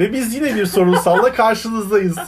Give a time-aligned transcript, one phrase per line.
[0.00, 2.18] Ve biz yine bir sorunsalla karşınızdayız.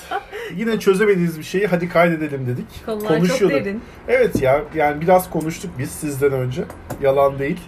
[0.57, 2.87] Yine çözemediğimiz bir şeyi hadi kaydedelim dedik.
[2.87, 3.83] Konular çok derin.
[4.09, 6.65] Evet ya yani biraz konuştuk biz sizden önce.
[7.03, 7.61] Yalan değil.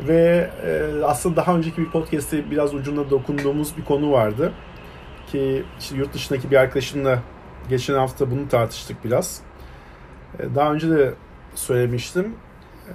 [0.00, 4.52] Ve e, aslında daha önceki bir podcast'te biraz ucunda dokunduğumuz bir konu vardı.
[5.32, 7.22] Ki işte yurt dışındaki bir arkadaşımla
[7.68, 9.40] geçen hafta bunu tartıştık biraz.
[10.38, 11.14] E, daha önce de
[11.54, 12.34] söylemiştim.
[12.88, 12.94] E,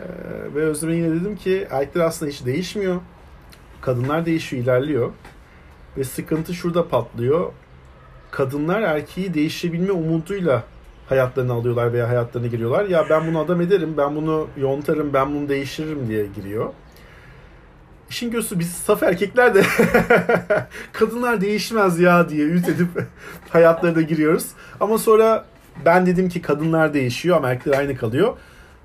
[0.55, 3.01] ve Özlem'e yine dedim ki erkekler aslında hiç değişmiyor.
[3.81, 5.11] Kadınlar değişiyor, ilerliyor.
[5.99, 7.51] Ve sıkıntı şurada patlıyor.
[8.31, 10.63] Kadınlar erkeği değişebilme umuduyla
[11.09, 12.85] hayatlarını alıyorlar veya hayatlarına giriyorlar.
[12.85, 16.73] Ya ben bunu adam ederim, ben bunu yontarım, ben bunu değiştiririm diye giriyor.
[18.09, 19.63] İşin kötüsü biz saf erkekler de
[20.93, 22.87] kadınlar değişmez ya diye ümit edip
[23.49, 24.45] hayatlarına giriyoruz.
[24.79, 25.45] Ama sonra
[25.85, 28.37] ben dedim ki kadınlar değişiyor ama erkekler aynı kalıyor.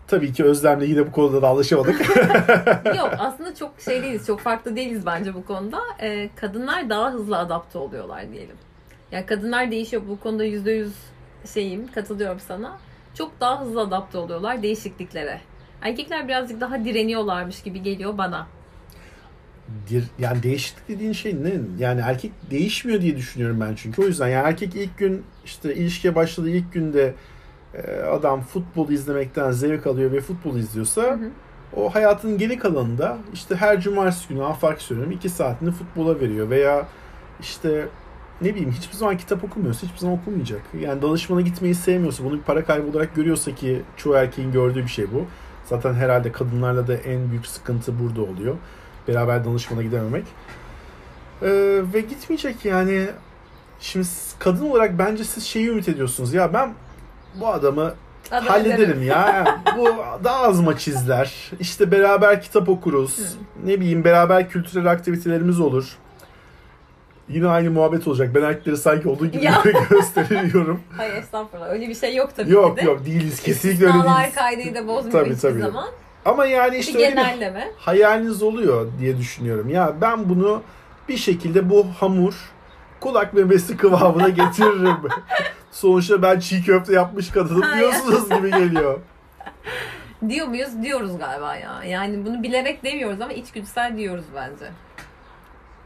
[0.06, 2.00] Tabii ki Özlem'le yine bu konuda da anlaşamadık.
[2.98, 5.80] Yok aslında çok şey değiliz, çok farklı değiliz bence bu konuda.
[6.00, 8.56] Ee, kadınlar daha hızlı adapte oluyorlar diyelim.
[9.12, 10.92] Yani kadınlar değişiyor bu konuda yüzde yüz
[11.54, 12.78] şeyim, katılıyorum sana.
[13.14, 15.40] Çok daha hızlı adapte oluyorlar değişikliklere.
[15.82, 18.46] Erkekler birazcık daha direniyorlarmış gibi geliyor bana.
[20.18, 21.52] Yani değişiklik dediğin şey ne?
[21.78, 24.02] Yani erkek değişmiyor diye düşünüyorum ben çünkü.
[24.02, 27.14] O yüzden yani erkek ilk gün işte ilişkiye başladığı ilk günde
[28.10, 31.30] adam futbol izlemekten zevk alıyor ve futbol izliyorsa hı hı.
[31.76, 36.86] o hayatının geri kalanında işte her cumartesi günü afak söylüyorum iki saatini futbola veriyor veya
[37.40, 37.88] işte
[38.40, 40.62] ne bileyim hiçbir zaman kitap okumuyorsa hiçbir zaman okumayacak.
[40.80, 44.88] Yani danışmana gitmeyi sevmiyorsa bunu bir para kaybı olarak görüyorsa ki çoğu erkeğin gördüğü bir
[44.88, 45.26] şey bu.
[45.66, 48.56] Zaten herhalde kadınlarla da en büyük sıkıntı burada oluyor.
[49.08, 50.24] Beraber danışmana gidememek.
[51.42, 53.06] Ee, ve gitmeyecek yani.
[53.80, 54.06] Şimdi
[54.38, 56.34] kadın olarak bence siz şeyi ümit ediyorsunuz.
[56.34, 56.74] Ya ben
[57.40, 57.94] bu adamı
[58.30, 59.02] Adam hallederim ederim.
[59.02, 59.58] ya.
[59.76, 59.88] bu
[60.24, 61.50] daha az maç izler.
[61.60, 63.18] İşte beraber kitap okuruz.
[63.18, 63.24] Hı.
[63.64, 65.96] Ne bileyim beraber kültürel aktivitelerimiz olur.
[67.28, 68.34] Yine aynı muhabbet olacak.
[68.34, 69.62] Ben erkekleri sanki olduğu gibi ya.
[69.90, 70.80] gösteriyorum.
[70.96, 71.70] Hayır estağfurullah.
[71.70, 72.86] Öyle bir şey yok tabii yok, ki de.
[72.86, 73.42] Yok yok değiliz.
[73.42, 74.34] Kesinlikle öyle değiliz.
[74.34, 75.60] kaydıyı da bozmuyor tabii, hiçbir tabii.
[75.60, 75.88] zaman.
[76.24, 77.60] Ama yani işte bir öyle genelleme.
[77.76, 79.68] bir hayaliniz oluyor diye düşünüyorum.
[79.68, 80.62] Ya ben bunu
[81.08, 82.34] bir şekilde bu hamur
[83.00, 84.96] kulak memesi kıvamına getiririm.
[85.74, 89.00] Sonuçta ben çiğ köfte yapmış kadınım diyorsunuz gibi geliyor.
[90.28, 90.82] Diyor muyuz?
[90.82, 91.84] Diyoruz galiba ya.
[91.84, 94.72] Yani bunu bilerek demiyoruz ama içgüdüsel diyoruz bence.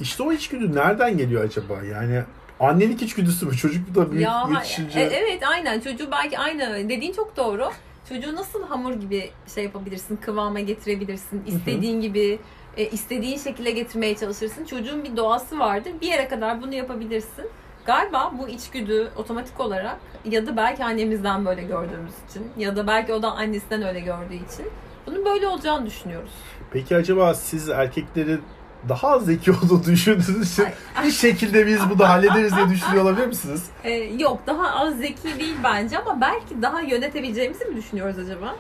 [0.01, 1.83] İşte o içgüdü nereden geliyor acaba?
[1.83, 2.23] Yani
[2.61, 3.57] annelik içgüdüsü mü?
[3.57, 5.01] Çocuk da büyük ya, yetişince...
[5.01, 5.81] E, evet aynen.
[5.81, 6.89] Çocuğu belki aynı.
[6.89, 7.71] Dediğin çok doğru.
[8.09, 12.39] Çocuğu nasıl hamur gibi şey yapabilirsin, kıvama getirebilirsin, istediğin gibi
[12.77, 14.65] e, istediğin şekilde getirmeye çalışırsın.
[14.65, 15.93] Çocuğun bir doğası vardır.
[16.01, 17.51] Bir yere kadar bunu yapabilirsin.
[17.89, 23.13] Galiba bu içgüdü otomatik olarak ya da belki annemizden böyle gördüğümüz için ya da belki
[23.13, 24.67] o da annesinden öyle gördüğü için
[25.07, 26.31] bunun böyle olacağını düşünüyoruz.
[26.73, 28.43] Peki acaba siz erkeklerin
[28.89, 30.65] daha az zeki olduğunu düşündüğünüz için
[31.05, 33.67] bir şekilde biz bunu hallederiz diye düşünüyor olabilir misiniz?
[33.85, 38.57] Ee, yok daha az zeki değil bence ama belki daha yönetebileceğimizi mi düşünüyoruz acaba?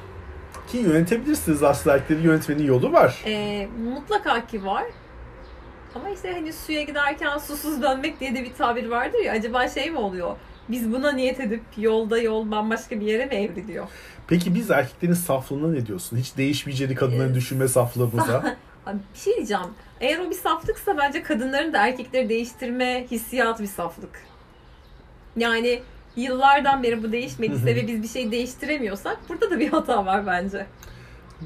[0.69, 3.23] Ki yönetebilirsiniz aslında erkeklerin yönetmenin yolu var.
[3.27, 4.85] Ee, mutlaka ki var.
[5.95, 9.33] Ama işte hani suya giderken susuz dönmek diye de bir tabir vardır ya.
[9.33, 10.37] Acaba şey mi oluyor?
[10.69, 13.89] Biz buna niyet edip yolda yol bambaşka bir yere mi evriliyor?
[14.29, 16.17] Peki biz erkeklerin saflığına ne diyorsun?
[16.17, 18.57] Hiç değişmeyeceğini kadınların ee, düşünme saflığımıza.
[19.15, 19.63] bir şey diyeceğim.
[20.01, 24.21] Eğer o bir saflıksa bence kadınların da erkekleri değiştirme hissiyatı bir saflık.
[25.37, 25.83] Yani
[26.17, 30.67] yıllardan beri bu değişmediyse ve biz bir şey değiştiremiyorsak burada da bir hata var bence.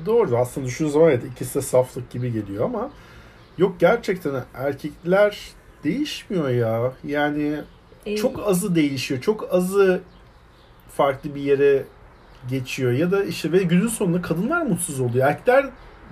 [0.07, 2.91] Doğru aslında düşünün zaman evet ikisi de saflık gibi geliyor ama
[3.59, 5.39] yok gerçekten erkekler
[5.85, 6.93] değişmiyor ya.
[7.05, 7.61] Yani
[8.07, 9.21] ee, çok azı değişiyor.
[9.21, 10.01] Çok azı
[10.89, 11.85] farklı bir yere
[12.51, 15.27] geçiyor ya da işte ve günün sonunda kadınlar mutsuz oluyor.
[15.29, 15.67] Erkekler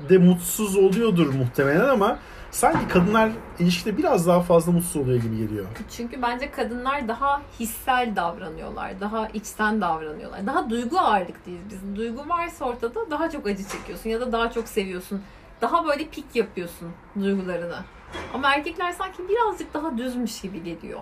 [0.09, 2.19] de mutsuz oluyordur muhtemelen ama
[2.51, 5.67] sanki kadınlar ilişkide biraz daha fazla mutsuz oluyor gibi geliyor.
[5.91, 9.01] Çünkü bence kadınlar daha hissel davranıyorlar.
[9.01, 10.47] Daha içten davranıyorlar.
[10.47, 11.97] Daha duygu ağırlık değil biz.
[11.97, 15.23] Duygu varsa ortada daha çok acı çekiyorsun ya da daha çok seviyorsun.
[15.61, 17.79] Daha böyle pik yapıyorsun duygularını.
[18.35, 21.01] Ama erkekler sanki birazcık daha düzmüş gibi geliyor.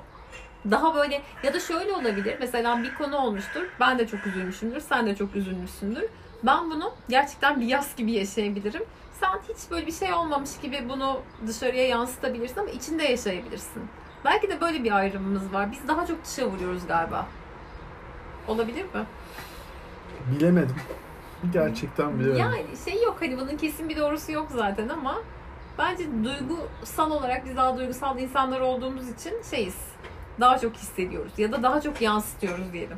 [0.71, 2.37] Daha böyle ya da şöyle olabilir.
[2.41, 3.63] Mesela bir konu olmuştur.
[3.81, 4.81] Ben de çok üzülmüşümdür.
[4.81, 6.05] Sen de çok üzülmüşsündür
[6.43, 8.83] ben bunu gerçekten bir yaz gibi yaşayabilirim.
[9.21, 13.83] Sen hiç böyle bir şey olmamış gibi bunu dışarıya yansıtabilirsin ama içinde yaşayabilirsin.
[14.25, 15.73] Belki de böyle bir ayrımımız var.
[15.73, 17.27] Biz daha çok dışa vuruyoruz galiba.
[18.49, 19.07] Olabilir mi?
[20.31, 20.77] Bilemedim.
[21.53, 22.41] Gerçekten bilemedim.
[22.41, 25.15] Yani şey yok hani bunun kesin bir doğrusu yok zaten ama
[25.79, 29.77] bence duygusal olarak biz daha duygusal insanlar olduğumuz için şeyiz.
[30.41, 32.97] Daha çok hissediyoruz ya da daha çok yansıtıyoruz diyelim.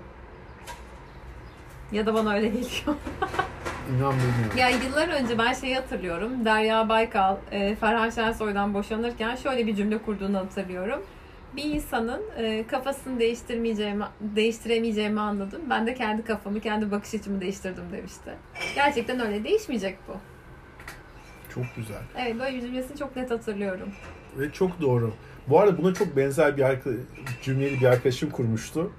[1.93, 2.97] Ya da bana öyle geliyor.
[3.91, 4.57] İnanmıyorum.
[4.57, 6.45] Ya yıllar önce ben şeyi hatırlıyorum.
[6.45, 11.03] Derya Baykal, e, Ferhan Şensoy'dan boşanırken şöyle bir cümle kurduğunu hatırlıyorum.
[11.57, 15.61] Bir insanın e, kafasını değiştirmeyeceğimi, değiştiremeyeceğimi anladım.
[15.71, 18.31] Ben de kendi kafamı, kendi bakış açımı değiştirdim demişti.
[18.75, 20.13] Gerçekten öyle değişmeyecek bu.
[21.55, 22.03] Çok güzel.
[22.19, 23.89] Evet böyle bir cümlesini çok net hatırlıyorum.
[24.39, 25.13] Ve çok doğru.
[25.49, 26.91] Bu arada buna çok benzer bir arka,
[27.43, 28.93] cümleli bir arkadaşım kurmuştu.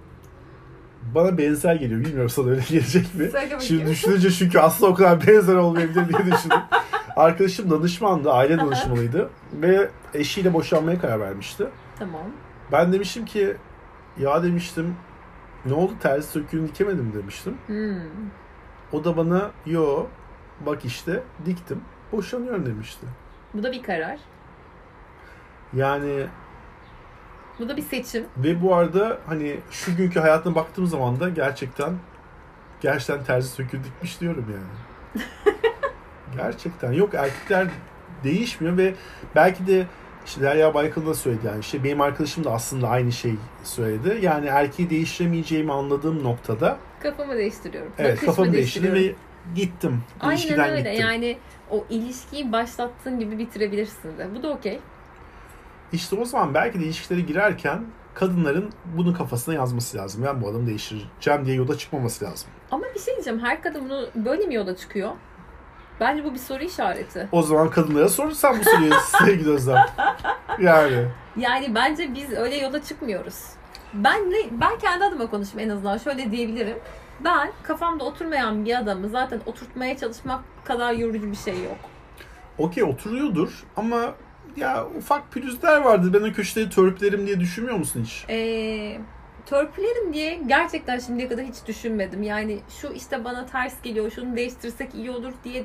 [1.15, 1.99] Bana benzer geliyor.
[1.99, 3.29] Bilmiyorum sana öyle gelecek mi?
[3.59, 6.57] Şimdi düşününce çünkü aslında o kadar benzer olmayabilir diye düşündüm.
[7.15, 11.67] Arkadaşım danışmandı, aile danışmanıydı ve eşiyle boşanmaya karar vermişti.
[12.01, 12.21] Tamam.
[12.71, 13.57] Ben demiştim ki
[14.19, 14.95] ya demiştim
[15.65, 17.57] ne oldu terzi söküğünü dikemedim demiştim.
[17.67, 18.01] Hmm.
[18.91, 20.05] O da bana yo
[20.65, 21.81] bak işte diktim
[22.11, 23.05] boşanıyorum demişti.
[23.53, 24.19] Bu da bir karar.
[25.73, 26.27] Yani
[27.59, 28.25] Bu da bir seçim.
[28.37, 31.93] ve bu arada hani şu günkü hayatına baktığım zaman da gerçekten
[32.81, 35.25] gerçekten terzi söküğü dikmiş diyorum yani.
[36.37, 37.67] gerçekten yok erkekler
[38.23, 38.95] değişmiyor ve
[39.35, 39.85] belki de
[40.25, 44.19] işte Derya Baykal da söyledi yani işte benim arkadaşım da aslında aynı şey söyledi.
[44.21, 47.91] Yani erkeği değiştiremeyeceğimi anladığım noktada Kafamı değiştiriyorum.
[47.97, 49.21] evet Bakışımı kafamı değiştirdim değiştiriyorum.
[49.55, 50.03] ve gittim.
[50.19, 50.77] Aynen öyle.
[50.91, 51.05] gittim.
[51.07, 51.37] Yani
[51.71, 54.27] o ilişkiyi başlattığın gibi bitirebilirsin de.
[54.35, 54.79] Bu da okey.
[55.93, 60.23] İşte o zaman belki de ilişkilere girerken kadınların bunu kafasına yazması lazım.
[60.25, 62.49] Ben bu adamı değiştireceğim diye yola çıkmaması lazım.
[62.71, 63.39] Ama bir şey diyeceğim.
[63.39, 65.11] Her kadın bunu böyle mi yola çıkıyor?
[66.01, 67.27] Bence bu bir soru işareti.
[67.31, 68.93] O zaman kadınlara sorursan bu soruyu
[69.25, 69.85] sevgili Özlem.
[70.59, 71.05] Yani.
[71.37, 73.43] Yani bence biz öyle yola çıkmıyoruz.
[73.93, 75.97] Ben ne, ben kendi adıma konuşayım en azından.
[75.97, 76.77] Şöyle diyebilirim.
[77.19, 81.77] Ben kafamda oturmayan bir adamı zaten oturtmaya çalışmak kadar yorucu bir şey yok.
[82.57, 84.13] Okey oturuyordur ama
[84.57, 86.13] ya ufak pürüzler vardır.
[86.13, 88.25] Ben o köşeleri törpülerim diye düşünmüyor musun hiç?
[88.29, 88.97] Ee,
[89.45, 92.23] törpülerim diye gerçekten şimdiye kadar hiç düşünmedim.
[92.23, 95.63] Yani şu işte bana ters geliyor, şunu değiştirsek iyi olur diye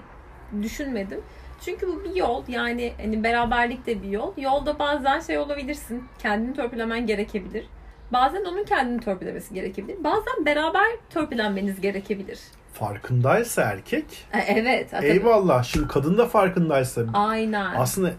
[0.63, 1.21] düşünmedim.
[1.65, 2.45] Çünkü bu bir yol.
[2.49, 4.33] Yani hani beraberlik de bir yol.
[4.37, 6.05] Yolda bazen şey olabilirsin.
[6.19, 7.67] Kendini törpülemen gerekebilir.
[8.13, 10.05] Bazen onun kendini törpülemesi gerekebilir.
[10.05, 12.39] Bazen beraber törpülenmeniz gerekebilir.
[12.73, 14.91] Farkındaysa erkek E, Evet.
[14.91, 15.07] tabii.
[15.07, 15.65] eyvallah.
[15.65, 17.75] Şimdi kadın da farkındaysa Aynen.
[17.77, 18.13] aslında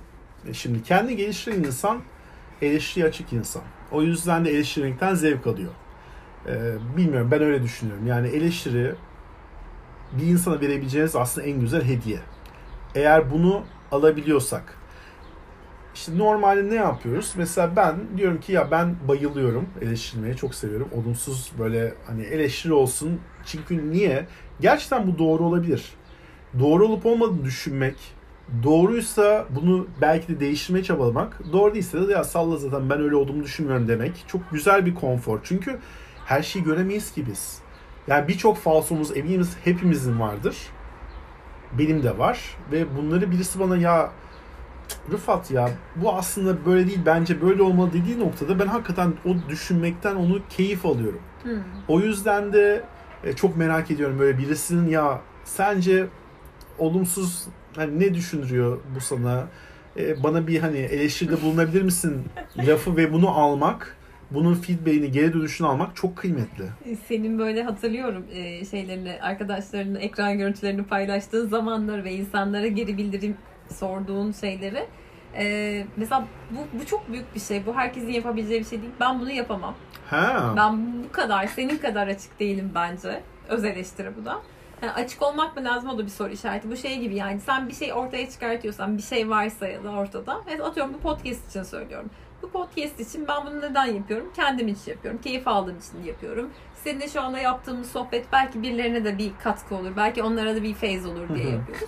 [0.53, 2.01] şimdi kendi geliştiren insan
[2.61, 3.61] eleştiriye açık insan.
[3.91, 5.71] O yüzden de eleştirmekten zevk alıyor.
[6.47, 8.07] Ee, bilmiyorum ben öyle düşünüyorum.
[8.07, 8.95] Yani eleştiri
[10.11, 12.19] bir insana verebileceğiniz aslında en güzel hediye.
[12.95, 14.77] Eğer bunu alabiliyorsak
[15.97, 17.33] işte normalde ne yapıyoruz?
[17.37, 20.89] Mesela ben diyorum ki ya ben bayılıyorum eleştirmeye çok seviyorum.
[20.95, 23.19] Olumsuz böyle hani eleştiri olsun.
[23.45, 24.25] Çünkü niye?
[24.61, 25.85] Gerçekten bu doğru olabilir.
[26.59, 27.95] Doğru olup olmadığını düşünmek,
[28.63, 33.43] doğruysa bunu belki de değiştirmeye çabalamak, doğru değilse de ya salla zaten ben öyle olduğumu
[33.43, 35.39] düşünmüyorum demek çok güzel bir konfor.
[35.43, 35.79] Çünkü
[36.25, 37.59] her şeyi göremeyiz ki biz.
[38.07, 40.57] Yani birçok falsomuz eminiz hepimizin vardır.
[41.79, 44.11] Benim de var ve bunları birisi bana ya
[45.11, 50.15] Rıfat ya bu aslında böyle değil bence böyle olmalı dediği noktada ben hakikaten o düşünmekten
[50.15, 51.19] onu keyif alıyorum.
[51.43, 51.59] Hmm.
[51.87, 52.83] O yüzden de
[53.23, 56.07] e, çok merak ediyorum böyle birisinin ya sence
[56.79, 59.47] olumsuz hani ne düşündürüyor bu sana?
[59.97, 62.25] E, bana bir hani eleştiride bulunabilir misin
[62.57, 63.96] lafı ve bunu almak,
[64.31, 66.65] bunun feedback'ini, geri dönüşünü almak çok kıymetli.
[67.07, 73.37] Senin böyle hatırlıyorum e, şeylerini, arkadaşlarının ekran görüntülerini paylaştığın zamanlar ve insanlara geri bildirim
[73.69, 74.85] sorduğun şeyleri.
[75.37, 77.65] E, mesela bu, bu çok büyük bir şey.
[77.65, 78.93] Bu herkesin yapabileceği bir şey değil.
[78.99, 79.75] Ben bunu yapamam.
[80.09, 80.53] Ha.
[80.57, 83.21] Ben bu kadar, senin kadar açık değilim bence.
[83.49, 84.41] Öz eleştiri bu da.
[84.81, 86.71] Yani açık olmak mı lazım o da bir soru işareti.
[86.71, 90.41] Bu şey gibi yani sen bir şey ortaya çıkartıyorsan bir şey varsa ya da ortada.
[90.49, 92.09] Evet atıyorum bu podcast için söylüyorum.
[92.41, 94.31] Bu podcast için ben bunu neden yapıyorum?
[94.35, 95.21] Kendim için yapıyorum.
[95.21, 96.49] Keyif aldığım için yapıyorum.
[96.83, 99.91] Seninle şu anda yaptığımız sohbet belki birilerine de bir katkı olur.
[99.97, 101.83] Belki onlara da bir feyz olur diye yapıyoruz.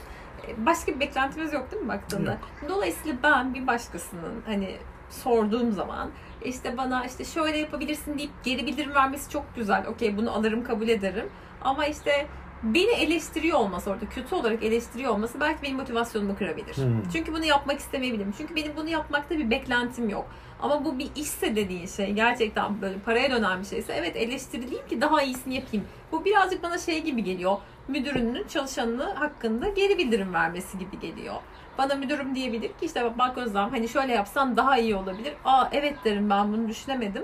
[0.48, 2.38] E, Başka bir beklentimiz yok değil mi baktığında?
[2.70, 4.76] Dolayısıyla ben bir başkasının hani
[5.10, 6.10] sorduğum zaman
[6.46, 9.88] işte bana işte şöyle yapabilirsin deyip geri bildirim vermesi çok güzel.
[9.88, 11.30] Okey bunu alırım kabul ederim.
[11.62, 12.28] Ama işte
[12.64, 16.78] beni eleştiriyor olması orada kötü olarak eleştiriyor olması belki benim motivasyonumu kırabilir.
[16.78, 17.10] Hmm.
[17.14, 18.34] Çünkü bunu yapmak istemeyebilirim.
[18.38, 20.26] Çünkü benim bunu yapmakta bir beklentim yok.
[20.62, 25.02] Ama bu bir işse dediğin şey gerçekten böyle paraya dönen bir şeyse evet eleştirileyim ki
[25.02, 25.86] daha iyisini yapayım.
[26.12, 27.58] Bu birazcık bana şey gibi geliyor.
[27.88, 31.36] Müdürünün çalışanını hakkında geri bildirim vermesi gibi geliyor.
[31.78, 35.34] Bana müdürüm diyebilir ki işte bak Özlem hani şöyle yapsan daha iyi olabilir.
[35.46, 37.24] Aa evet derim ben bunu düşünemedim.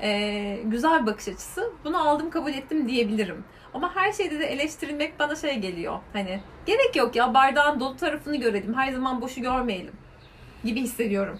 [0.00, 1.72] Ee, güzel bir bakış açısı.
[1.84, 3.44] Bunu aldım kabul ettim diyebilirim.
[3.74, 5.98] Ama her şeyde de eleştirilmek bana şey geliyor.
[6.12, 8.74] Hani gerek yok ya bardağın dolu tarafını görelim.
[8.74, 9.94] Her zaman boşu görmeyelim
[10.64, 11.38] gibi hissediyorum.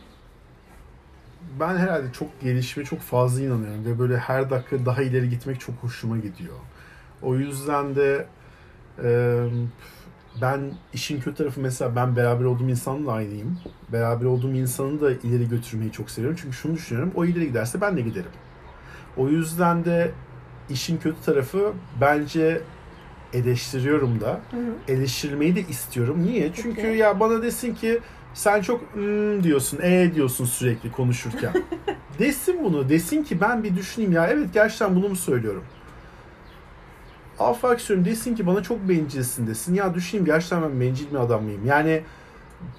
[1.60, 5.74] Ben herhalde çok gelişime çok fazla inanıyorum ve böyle her dakika daha ileri gitmek çok
[5.74, 6.56] hoşuma gidiyor.
[7.22, 8.26] O yüzden de
[9.04, 9.40] e,
[10.42, 13.60] ben işin kötü tarafı mesela ben beraber olduğum insanla aynıyım.
[13.92, 16.38] Beraber olduğum insanı da ileri götürmeyi çok seviyorum.
[16.42, 17.12] Çünkü şunu düşünüyorum.
[17.14, 18.30] O ileri giderse ben de giderim.
[19.16, 20.10] O yüzden de
[20.70, 22.60] işin kötü tarafı bence
[23.32, 24.40] eleştiriyorum da.
[24.50, 24.92] Hı hı.
[24.92, 26.22] Eleştirmeyi de istiyorum.
[26.26, 26.50] Niye?
[26.54, 26.98] Çünkü Peki.
[26.98, 28.00] ya bana desin ki
[28.34, 31.52] sen çok "Hmm" diyorsun, e diyorsun sürekli konuşurken.
[32.18, 32.88] desin bunu.
[32.88, 35.64] Desin ki ben bir düşüneyim ya evet gerçekten bunu mu söylüyorum?
[37.38, 39.74] Afak istiyorum desin ki bana çok bencilsin desin.
[39.74, 41.66] Ya düşüneyim gerçekten ben bencil bir adam mıyım?
[41.66, 42.02] Yani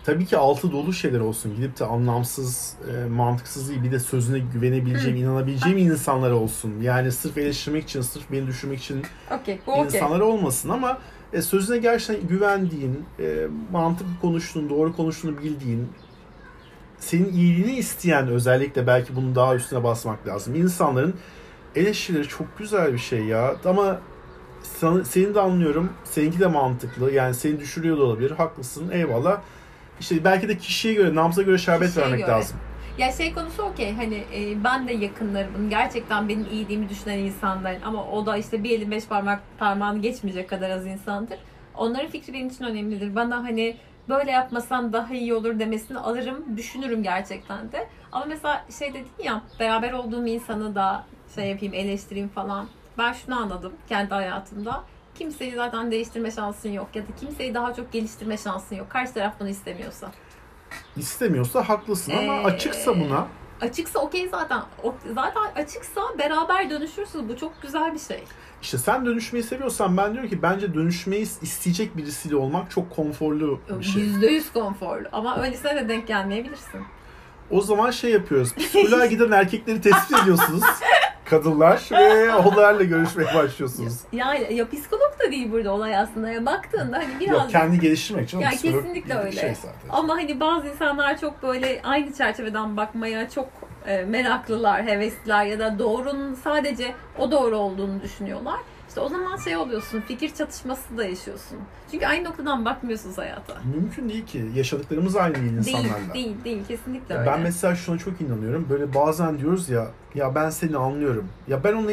[0.03, 1.55] tabii ki altı dolu şeyler olsun.
[1.55, 3.83] Gidip de anlamsız, e, mantıksız değil.
[3.83, 6.81] Bir de sözüne güvenebileceğim, inanabileceğim insanlar olsun.
[6.81, 9.03] Yani sırf eleştirmek için, sırf beni düşürmek için
[9.41, 9.59] Okey.
[9.67, 9.85] Bu okey.
[9.85, 10.97] insanlar olmasın ama
[11.33, 15.87] e, sözüne gerçekten güvendiğin, e, mantıklı konuştuğun, doğru konuştuğunu bildiğin,
[16.99, 20.55] senin iyiliğini isteyen özellikle belki bunun daha üstüne basmak lazım.
[20.55, 21.15] İnsanların
[21.75, 23.55] eleştirileri çok güzel bir şey ya.
[23.65, 23.99] Ama
[24.63, 25.89] sana, seni de anlıyorum.
[26.03, 27.11] Seninki de mantıklı.
[27.11, 28.31] Yani seni düşürüyor da olabilir.
[28.31, 28.89] Haklısın.
[28.91, 29.41] Eyvallah.
[29.99, 32.31] İşte belki de kişiye göre, nabza göre şerbet Kişiye vermek göre.
[32.31, 32.57] lazım.
[32.97, 38.05] Ya şey konusu okey hani e, ben de yakınlarımın gerçekten benim iyiliğimi düşünen insanların ama
[38.05, 41.37] o da işte bir elin beş parmak parmağını geçmeyecek kadar az insandır.
[41.75, 43.15] Onların fikri benim için önemlidir.
[43.15, 43.77] Bana hani
[44.09, 47.87] böyle yapmasan daha iyi olur demesini alırım, düşünürüm gerçekten de.
[48.11, 52.67] Ama mesela şey dedin ya beraber olduğum insanı da şey yapayım eleştireyim falan.
[52.97, 54.83] Ben şunu anladım kendi hayatımda.
[55.15, 58.89] Kimseyi zaten değiştirme şansın yok ya da kimseyi daha çok geliştirme şansın yok.
[58.89, 60.11] Karşı taraf bunu istemiyorsa.
[60.97, 63.27] İstemiyorsa haklısın ama Ee, açıksa buna
[63.61, 64.61] Açıksa okey zaten.
[64.83, 67.29] O, zaten açıksa beraber dönüşürsünüz.
[67.29, 68.23] Bu çok güzel bir şey.
[68.61, 73.83] İşte sen dönüşmeyi seviyorsan ben diyorum ki bence dönüşmeyi isteyecek birisiyle olmak çok konforlu bir
[73.83, 74.01] şey.
[74.01, 75.07] Yüzde yüz konforlu.
[75.11, 76.81] Ama öylesine de denk gelmeyebilirsin.
[77.51, 78.55] O zaman şey yapıyoruz.
[78.55, 80.63] Psikoloğa giden erkekleri tespit ediyorsunuz.
[81.33, 83.93] Kadınlar ve onlarla görüşmeye başlıyorsunuz.
[84.11, 86.29] Yani ya psikolog da değil burada olay aslında.
[86.29, 87.41] Ya baktığında hani biraz...
[87.41, 89.31] Yok kendi geliştirmek için Ya kesinlikle öyle.
[89.31, 89.89] Şey zaten.
[89.89, 93.49] Ama hani bazı insanlar çok böyle aynı çerçeveden bakmaya çok
[93.87, 98.59] e, meraklılar, hevesliler ya da doğrunun sadece o doğru olduğunu düşünüyorlar.
[98.93, 101.57] İşte o zaman şey oluyorsun, fikir çatışması da yaşıyorsun.
[101.91, 103.53] Çünkü aynı noktadan bakmıyorsunuz hayata.
[103.75, 104.45] Mümkün değil ki.
[104.55, 106.13] Yaşadıklarımız aynı değil Değil, insanlarla.
[106.13, 106.65] değil, değil.
[106.67, 107.31] Kesinlikle Ya öyle.
[107.31, 108.67] ben mesela şuna çok inanıyorum.
[108.69, 111.27] Böyle bazen diyoruz ya ya ben seni anlıyorum.
[111.47, 111.91] Ya ben ona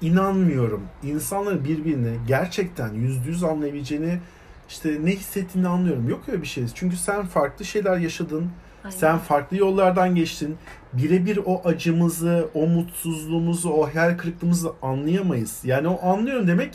[0.00, 0.82] inanmıyorum.
[1.02, 4.18] İnsanların birbirini gerçekten yüzde yüz anlayabileceğini
[4.68, 6.08] işte ne hissettiğini anlıyorum.
[6.08, 6.64] Yok öyle bir şey.
[6.74, 8.50] Çünkü sen farklı şeyler yaşadın.
[8.84, 8.96] Aynen.
[8.96, 10.56] Sen farklı yollardan geçtin.
[10.96, 15.60] Birebir o acımızı, o mutsuzluğumuzu, o hayal kırıklığımızı anlayamayız.
[15.64, 16.74] Yani o anlıyorum demek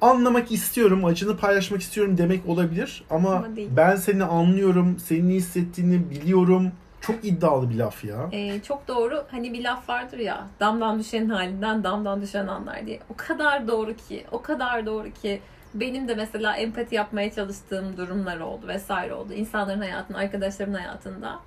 [0.00, 3.04] anlamak istiyorum, acını paylaşmak istiyorum demek olabilir.
[3.10, 3.68] Ama, Ama değil.
[3.76, 6.72] ben seni anlıyorum, senin ne hissettiğini biliyorum.
[7.00, 8.28] Çok iddialı bir laf ya.
[8.32, 9.24] Ee, çok doğru.
[9.30, 10.46] Hani bir laf vardır ya.
[10.60, 13.00] Damdan düşenin halinden damdan düşen anlar diye.
[13.10, 14.24] O kadar doğru ki.
[14.32, 15.40] O kadar doğru ki.
[15.74, 19.32] Benim de mesela empati yapmaya çalıştığım durumlar oldu vesaire oldu.
[19.32, 21.40] İnsanların hayatında, arkadaşlarımın hayatında.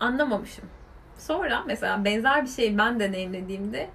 [0.00, 0.64] Anlamamışım.
[1.26, 3.88] Sonra mesela benzer bir şeyi ben deneyimlediğimde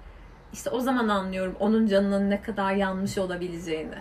[0.52, 3.98] işte o zaman anlıyorum onun canının ne kadar yanmış olabileceğini.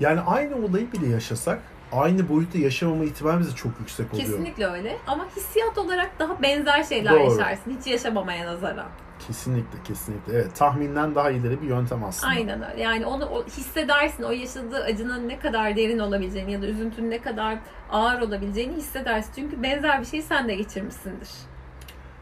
[0.00, 1.58] Yani aynı olayı bile yaşasak
[1.92, 4.26] aynı boyutta yaşamama ihtimalimiz de çok yüksek oluyor.
[4.26, 4.96] Kesinlikle öyle.
[5.06, 7.22] Ama hissiyat olarak daha benzer şeyler Doğru.
[7.22, 7.76] yaşarsın.
[7.78, 8.88] Hiç yaşamamaya nazaran.
[9.26, 10.32] Kesinlikle, kesinlikle.
[10.32, 12.32] Evet, tahminden daha ileri bir yöntem aslında.
[12.32, 12.82] Aynen öyle.
[12.82, 14.22] Yani onu o, hissedersin.
[14.22, 17.58] O yaşadığı acının ne kadar derin olabileceğini ya da üzüntünün ne kadar
[17.90, 19.32] ağır olabileceğini hissedersin.
[19.36, 21.28] Çünkü benzer bir şeyi sen de geçirmişsindir.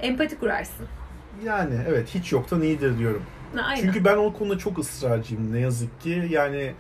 [0.01, 0.87] Empati kurarsın.
[1.45, 3.23] Yani evet, hiç yoktan iyidir diyorum.
[3.65, 3.83] Aynen.
[3.83, 6.29] Çünkü ben o konuda çok ısrarcıyım ne yazık ki.
[6.31, 6.73] Yani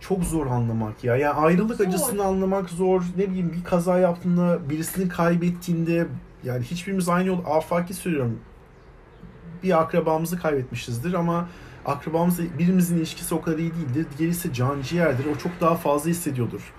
[0.00, 1.16] çok zor anlamak ya.
[1.16, 1.86] Yani ayrılık Zor.
[1.86, 3.02] acısını anlamak zor.
[3.16, 6.06] Ne bileyim bir kaza yaptığında, birisini kaybettiğinde
[6.44, 8.38] yani hiçbirimiz aynı yol afaki söylüyorum.
[9.62, 11.48] Bir akrabamızı kaybetmişizdir ama
[11.86, 14.06] akrabamızla birimizin ilişkisi o kadar iyi değildir.
[14.18, 15.24] Diğeri ise can ciğerdir.
[15.26, 16.72] O çok daha fazla hissediyordur.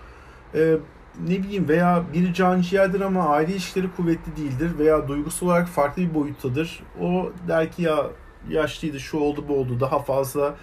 [0.56, 0.78] Ee,
[1.28, 6.02] ne bileyim veya biri can ciğerdir ama aile ilişkileri kuvvetli değildir veya duygusal olarak farklı
[6.02, 6.84] bir boyuttadır.
[7.02, 8.06] O der ki ya
[8.50, 9.80] yaşlıydı, şu oldu, bu oldu.
[9.80, 10.56] Daha fazla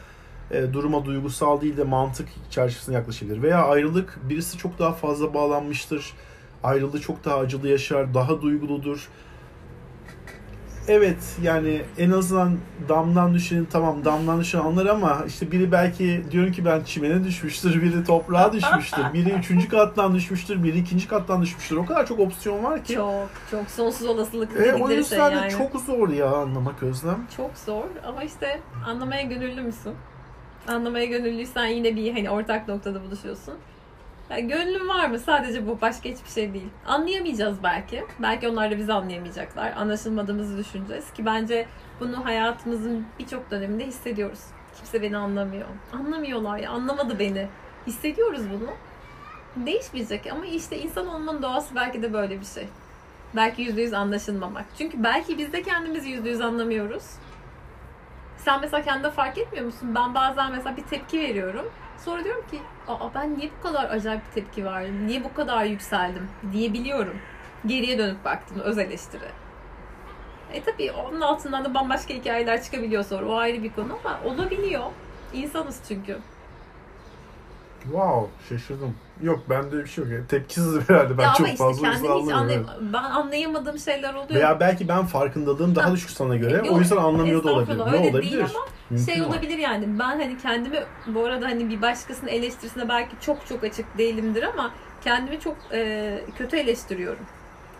[0.51, 3.43] e, duruma duygusal değil de mantık çerçevesinde yaklaşabilir.
[3.43, 6.13] Veya ayrılık birisi çok daha fazla bağlanmıştır.
[6.63, 9.09] Ayrılığı çok daha acılı yaşar, daha duyguludur.
[10.91, 16.53] Evet yani en azından damdan düşeni tamam damdan düşeni anlar ama işte biri belki diyorum
[16.53, 21.77] ki ben çimene düşmüştür, biri toprağa düşmüştür, biri üçüncü kattan düşmüştür, biri ikinci kattan düşmüştür.
[21.77, 22.95] O kadar çok opsiyon var ki.
[22.95, 25.51] Çok çok sonsuz olasılık E, o şey yüzden de yani.
[25.51, 27.27] çok zor ya anlamak Özlem.
[27.37, 29.95] Çok zor ama işte anlamaya gönüllü müsün?
[30.69, 33.55] Anlamaya gönüllüysen yine bir hani ortak noktada buluşuyorsun.
[34.31, 35.19] Yani gönlün var mı?
[35.19, 35.81] Sadece bu.
[35.81, 36.69] Başka hiçbir şey değil.
[36.87, 38.05] Anlayamayacağız belki.
[38.19, 39.73] Belki onlar da bizi anlayamayacaklar.
[39.73, 41.67] Anlaşılmadığımızı düşüneceğiz ki bence
[42.01, 44.41] bunu hayatımızın birçok döneminde hissediyoruz.
[44.77, 45.67] Kimse beni anlamıyor.
[45.93, 46.71] Anlamıyorlar ya.
[46.71, 47.49] Anlamadı beni.
[47.87, 48.71] Hissediyoruz bunu.
[49.67, 52.69] Değişmeyecek ama işte insan olmanın doğası belki de böyle bir şey.
[53.37, 54.65] Belki yüzde yüz anlaşılmamak.
[54.79, 57.05] Çünkü belki biz de kendimizi yüzde yüz anlamıyoruz.
[58.37, 59.95] Sen mesela kendinde fark etmiyor musun?
[59.95, 61.73] Ben bazen mesela bir tepki veriyorum.
[62.05, 65.07] Sonra diyorum ki Aa, ben niye bu kadar acayip bir tepki verdim?
[65.07, 66.29] Niye bu kadar yükseldim?
[66.53, 67.17] diyebiliyorum.
[67.67, 69.25] Geriye dönüp baktım öz eleştiri.
[70.53, 73.27] E tabii onun altından da bambaşka hikayeler çıkabiliyor sonra.
[73.27, 74.83] O ayrı bir konu ama olabiliyor.
[75.33, 76.19] İnsanız çünkü.
[77.83, 78.95] Wow şaşırdım.
[79.23, 80.29] Yok bende bir şey yok.
[80.29, 82.67] Tepkisiz herhalde ben ya çok işte fazla kendini hiç anlamıyorum.
[82.69, 84.35] anlay- ben anlayamadığım şeyler oluyor.
[84.41, 85.93] Veya belki ben farkındalığım daha Ha.
[85.93, 86.57] düşük sana göre.
[86.57, 87.79] Yok, o yüzden anlamıyor da olabilir.
[87.79, 88.23] Ne olabilir?
[88.33, 92.89] değil ama Mümkün şey olabilir yani ben hani kendimi bu arada hani bir başkasının eleştirisine
[92.89, 94.71] belki çok çok açık değilimdir ama
[95.05, 97.27] kendimi çok e, kötü eleştiriyorum.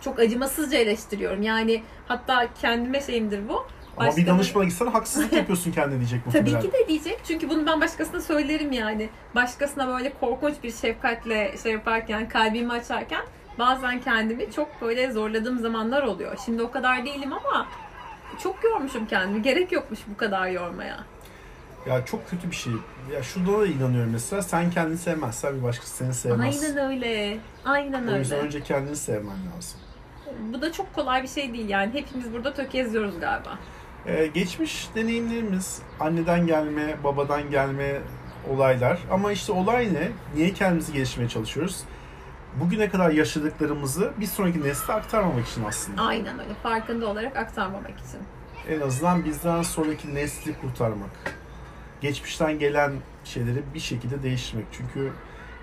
[0.01, 1.41] Çok acımasızca eleştiriyorum.
[1.41, 3.67] Yani hatta kendime şeyimdir bu.
[3.97, 6.61] Ama bir danışmana gitsen haksızlık yapıyorsun kendine diyecek muhtemelen.
[6.61, 7.19] Tabii ki de diyecek.
[7.27, 9.09] Çünkü bunu ben başkasına söylerim yani.
[9.35, 13.21] Başkasına böyle korkunç bir şefkatle şey yaparken, kalbimi açarken
[13.59, 16.37] bazen kendimi çok böyle zorladığım zamanlar oluyor.
[16.45, 17.67] Şimdi o kadar değilim ama
[18.43, 19.41] çok yormuşum kendimi.
[19.41, 20.97] Gerek yokmuş bu kadar yormaya.
[21.87, 22.73] Ya çok kötü bir şey.
[23.13, 24.41] Ya şuna da inanıyorum mesela.
[24.41, 26.63] Sen kendini sevmezsen bir başkası seni sevmez.
[26.63, 27.37] Aynen öyle.
[27.65, 28.47] Aynen O yüzden öyle.
[28.47, 29.79] önce kendini sevmen lazım.
[30.53, 31.93] Bu da çok kolay bir şey değil yani.
[31.93, 33.59] Hepimiz burada tökezliyoruz galiba.
[34.05, 38.01] Ee, geçmiş deneyimlerimiz, anneden gelme, babadan gelme
[38.49, 38.99] olaylar.
[39.11, 40.07] Ama işte olay ne?
[40.35, 41.83] Niye kendimizi geliştirmeye çalışıyoruz?
[42.59, 46.01] Bugüne kadar yaşadıklarımızı bir sonraki nesle aktarmamak için aslında.
[46.01, 46.53] Aynen öyle.
[46.63, 48.19] Farkında olarak aktarmamak için.
[48.69, 51.09] En azından bizden sonraki nesli kurtarmak.
[52.01, 52.93] Geçmişten gelen
[53.23, 54.65] şeyleri bir şekilde değiştirmek.
[54.71, 55.11] Çünkü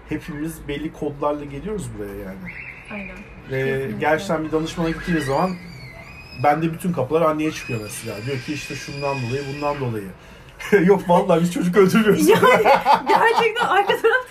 [0.08, 2.38] hepimiz belli kodlarla geliyoruz buraya yani.
[2.92, 3.16] Aynen.
[3.50, 3.98] Ve Kesinlikle.
[3.98, 5.50] gerçekten bir danışmana gittiğiniz zaman
[6.44, 8.16] bende bütün kapılar anneye çıkıyor mesela.
[8.26, 10.08] Diyor ki işte şundan dolayı, bundan dolayı.
[10.86, 12.28] Yok vallahi biz çocuk öldürmüyoruz.
[12.28, 12.64] Yani
[13.08, 14.26] gerçekten arka taraf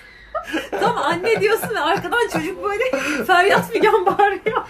[0.79, 2.83] Tam anne diyorsun ve arkadan çocuk böyle
[3.23, 4.61] feryat figan bağırıyor.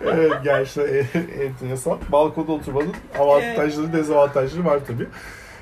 [0.00, 1.98] evet, gerçekten enteresan.
[2.12, 5.06] Balkonda oturmanın avantajları, dezavantajları var tabii.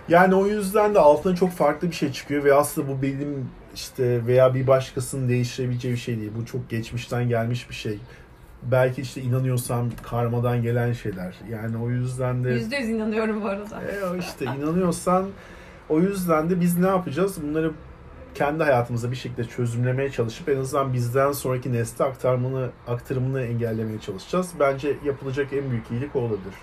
[0.08, 4.26] Yani o yüzden de altına çok farklı bir şey çıkıyor ve aslında bu benim işte
[4.26, 6.32] veya bir başkasının değiştirebileceği bir şey değil.
[6.40, 7.98] Bu çok geçmişten gelmiş bir şey.
[8.62, 11.34] Belki işte inanıyorsam karmadan gelen şeyler.
[11.50, 13.82] Yani o yüzden de Yüzde yüz inanıyorum bu arada.
[13.82, 15.26] E, işte inanıyorsan
[15.88, 17.42] o yüzden de biz ne yapacağız?
[17.42, 17.72] Bunları
[18.34, 24.50] kendi hayatımıza bir şekilde çözümlemeye çalışıp en azından bizden sonraki nesle aktarımını, aktarımını engellemeye çalışacağız.
[24.60, 26.54] Bence yapılacak en büyük iyilik o olabilir.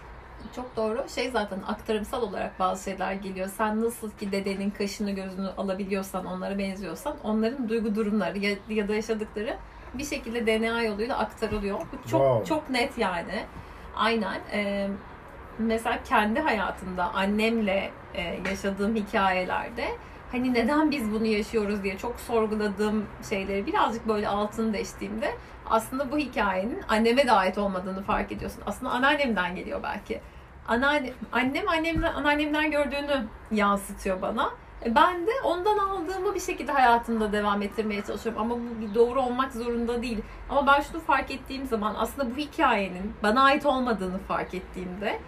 [0.56, 1.06] Çok doğru.
[1.16, 3.48] Şey zaten aktarımsal olarak bazı şeyler geliyor.
[3.58, 8.96] Sen nasıl ki dedenin kaşını gözünü alabiliyorsan, onlara benziyorsan onların duygu durumları ya, ya da
[8.96, 9.58] yaşadıkları
[9.94, 11.78] bir şekilde DNA yoluyla aktarılıyor.
[11.80, 12.46] Bu çok Wow.
[12.46, 13.46] çok net yani.
[13.96, 14.40] Aynen.
[14.54, 14.88] Ee,
[15.60, 19.86] mesela kendi hayatımda annemle e, yaşadığım hikayelerde
[20.32, 25.36] hani neden biz bunu yaşıyoruz diye çok sorguladığım şeyleri birazcık böyle altını deştiğimde
[25.70, 28.64] aslında bu hikayenin anneme de ait olmadığını fark ediyorsun.
[28.66, 30.22] Aslında anneannemden geliyor belki.
[30.68, 34.50] Anneanne, annem annemden, anneannemden gördüğünü yansıtıyor bana.
[34.86, 38.42] E, Ben de ondan aldığımı bir şekilde hayatımda devam ettirmeye çalışıyorum.
[38.42, 40.22] Ama bu bir doğru olmak zorunda değil.
[40.50, 45.20] Ama ben şunu fark ettiğim zaman aslında bu hikayenin bana ait olmadığını fark ettiğimde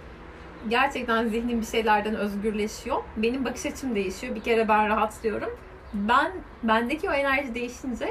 [0.70, 3.04] gerçekten zihnim bir şeylerden özgürleşiyor.
[3.18, 4.36] Benim bakış açım değişiyor.
[4.36, 5.50] Bir kere ben rahatlıyorum.
[5.94, 6.32] Ben
[6.64, 8.10] bendeki o enerji değişince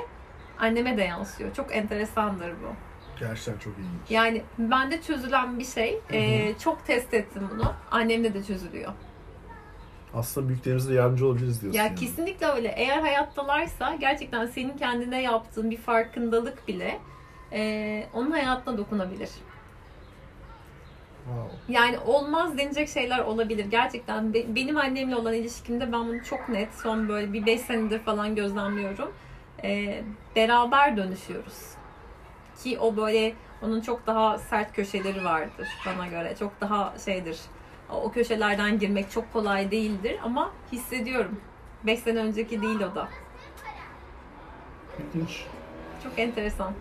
[0.59, 1.55] anneme de yansıyor.
[1.55, 2.75] Çok enteresandır bu.
[3.21, 4.11] Gerçekten çok ilginç.
[4.11, 5.95] Yani bende çözülen bir şey.
[5.95, 6.17] Hı hı.
[6.17, 7.75] e, çok test ettim bunu.
[7.91, 8.93] Annemde de çözülüyor.
[10.15, 11.79] Aslında büyüklerimize de yardımcı olabiliriz diyorsun.
[11.79, 11.95] Ya yani.
[11.95, 12.69] kesinlikle öyle.
[12.77, 16.99] Eğer hayattalarsa gerçekten senin kendine yaptığın bir farkındalık bile
[17.53, 19.31] e, onun hayatına dokunabilir.
[21.25, 21.57] Wow.
[21.69, 23.65] Yani olmaz denecek şeyler olabilir.
[23.65, 27.99] Gerçekten be- benim annemle olan ilişkimde ben bunu çok net son böyle bir 5 senedir
[27.99, 29.13] falan gözlemliyorum.
[29.65, 30.03] Ee,
[30.37, 31.59] beraber dönüşüyoruz.
[32.63, 36.35] Ki o böyle onun çok daha sert köşeleri vardır bana göre.
[36.39, 37.41] Çok daha şeydir.
[37.91, 41.41] O köşelerden girmek çok kolay değildir ama hissediyorum.
[41.87, 43.09] 5 sene önceki değil o da.
[44.99, 45.45] İlginç.
[46.05, 46.73] Çok enteresan.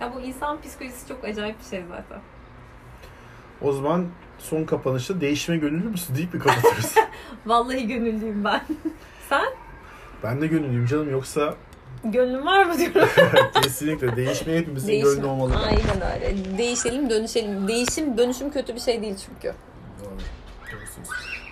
[0.00, 2.20] Ya bu insan psikolojisi çok acayip bir şey zaten.
[3.64, 4.06] O zaman
[4.38, 6.94] son kapanışta değişime gönüllü müsün deyip mi kapatırız?
[7.46, 8.60] Vallahi gönüllüyüm ben.
[9.28, 9.46] Sen?
[10.22, 11.54] ben de gönüllüyüm canım yoksa
[12.04, 13.08] Gönlün var mı diyorum.
[13.62, 15.14] kesinlikle değişmeye hepimizin Değişim.
[15.14, 15.56] gönlü olmalı.
[15.56, 16.58] Aynen öyle.
[16.58, 17.68] Değişelim, dönüşelim.
[17.68, 19.54] Değişim, dönüşüm kötü bir şey değil çünkü.
[20.04, 20.10] Doğru.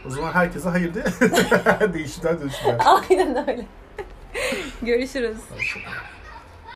[0.07, 1.05] O zaman herkese hayır de.
[1.95, 2.79] Değişimden dönüşümler.
[2.85, 3.67] Aynen öyle.
[4.83, 5.37] Görüşürüz.
[5.51, 6.20] Hoşçakalın.